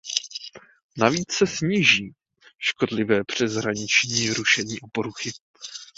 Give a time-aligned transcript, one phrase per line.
[0.97, 2.15] Navíc se sníží
[2.57, 5.31] škodlivé přeshraniční rušení a poruchy.